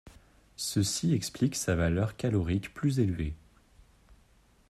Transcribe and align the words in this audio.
Ceci 0.55 1.13
explique 1.13 1.53
sa 1.55 1.75
valeur 1.75 2.15
calorique 2.17 2.73
plus 2.73 2.99
élevée. 2.99 3.35